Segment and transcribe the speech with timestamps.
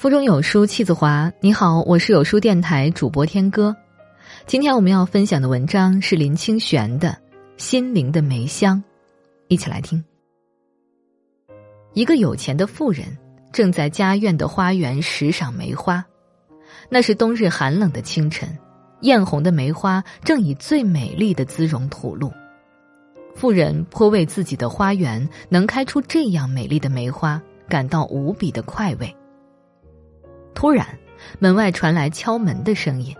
[0.00, 1.30] 腹中有书气自华。
[1.42, 3.76] 你好，我是有书电台主播天歌。
[4.46, 7.10] 今天我们要分享的文章是林清玄的
[7.58, 8.78] 《心灵的梅香》，
[9.48, 10.02] 一起来听。
[11.92, 13.14] 一个有钱的富人
[13.52, 16.02] 正在家院的花园拾赏梅花，
[16.88, 18.48] 那是冬日寒冷的清晨，
[19.02, 22.32] 艳红的梅花正以最美丽的姿容吐露。
[23.34, 29.14] 富人颇为自己的花园能开出这样美丽的梅花感到无比的快慰。
[30.54, 30.86] 突然，
[31.38, 33.14] 门外传来敲门的声音。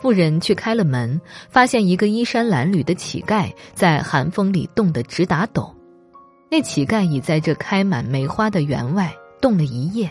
[0.00, 5.74] 妇人去开了门，发现一个衣衫褴褛的乞丐在寒风里冻得直打抖。
[6.50, 10.10] 那乞丐已在这开满梅花的园外冻了一夜。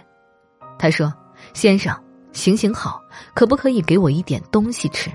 [0.77, 1.11] 他说
[1.53, 1.97] ：“先生，
[2.31, 3.01] 行行好，
[3.33, 5.09] 可不可以给我一点东西吃？”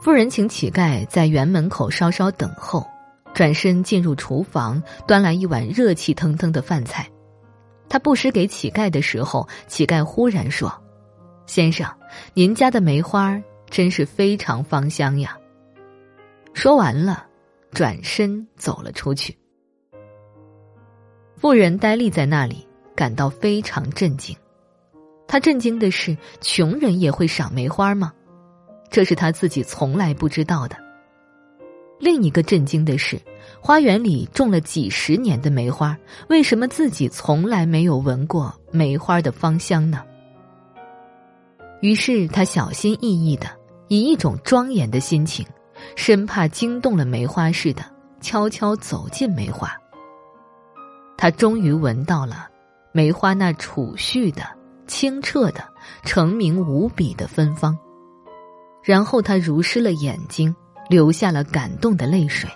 [0.00, 2.86] 妇人请乞丐在园门口稍稍等候，
[3.34, 7.06] 转身进入厨房，端来一碗热气腾腾的饭菜。
[7.88, 10.72] 他布施给乞丐的时候，乞丐忽然说
[11.46, 11.88] ：“先生，
[12.32, 15.36] 您家的梅花真是非常芳香呀。”
[16.54, 17.26] 说完了，
[17.72, 19.36] 转身走了出去。
[21.36, 24.36] 富人呆立在那里，感到非常震惊。
[25.26, 28.12] 他震惊的是，穷人也会赏梅花吗？
[28.90, 30.76] 这是他自己从来不知道的。
[31.98, 33.20] 另一个震惊的是。
[33.60, 35.96] 花园里种了几十年的梅花，
[36.28, 40.02] 为什么自己从来没有闻过梅花的芳香呢？
[41.80, 43.46] 于是他小心翼翼的，
[43.88, 45.46] 以一种庄严的心情，
[45.96, 47.82] 生怕惊动了梅花似的，
[48.20, 49.74] 悄悄走进梅花。
[51.16, 52.48] 他终于闻到了
[52.92, 54.42] 梅花那储蓄的、
[54.86, 55.64] 清澈的、
[56.04, 57.78] 澄明无比的芬芳，
[58.82, 60.54] 然后他如湿了眼睛，
[60.88, 62.48] 流下了感动的泪水。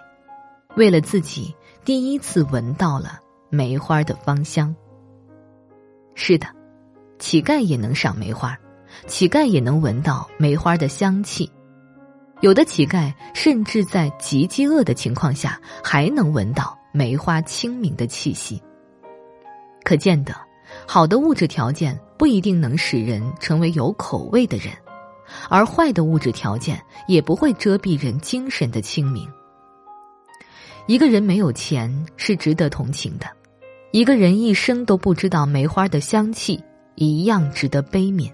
[0.77, 3.19] 为了自己第一次闻到了
[3.51, 4.75] 梅花的芳香。
[6.15, 6.47] 是的，
[7.19, 8.57] 乞丐也能赏梅花，
[9.07, 11.51] 乞丐也能闻到梅花的香气。
[12.41, 18.63] 有的乞丐甚至在极饥饿的情况下，还能闻到梅花清明的气息。
[19.83, 20.35] 可见得，
[20.87, 24.73] 好的物质条件不一定能使人成为有口味的人，
[25.49, 29.29] 而坏的物质条件也不会遮蔽人精神的清明。
[30.87, 33.27] 一个人没有钱是值得同情的，
[33.91, 36.63] 一个人一生都不知道梅花的香气
[36.95, 38.33] 一样值得悲悯。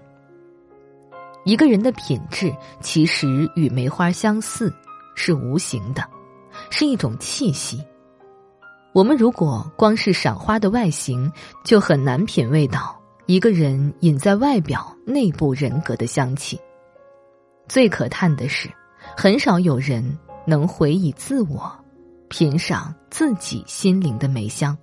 [1.43, 2.51] 一个人的品质
[2.81, 4.73] 其实与梅花相似，
[5.15, 6.03] 是无形的，
[6.71, 7.83] 是一种气息。
[8.93, 11.31] 我们如果光是赏花的外形，
[11.63, 16.57] 就很难品味到一个人隐在外表、内部人格的香气。
[17.67, 18.69] 最可叹的是，
[19.17, 21.71] 很少有人能回忆自我。
[22.27, 24.75] 品赏自己心灵的梅香。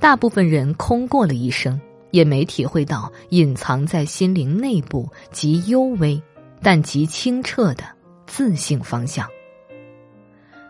[0.00, 1.78] 大部分人空过了一生，
[2.10, 6.20] 也没体会到隐藏在心灵内部极幽微，
[6.62, 7.84] 但极清澈的
[8.26, 9.28] 自性方向。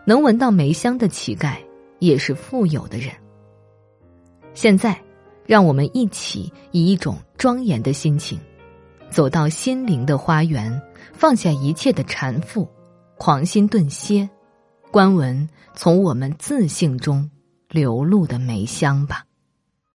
[0.05, 1.55] 能闻到梅香的乞丐，
[1.99, 3.11] 也是富有的人。
[4.53, 5.01] 现在，
[5.45, 8.39] 让我们一起以一种庄严的心情，
[9.15, 10.81] 走到心灵的花园，
[11.13, 12.67] 放下一切的缠缚，
[13.17, 14.29] 狂心顿歇。
[14.91, 17.31] 观闻从我们自性中
[17.69, 19.23] 流露的梅香吧。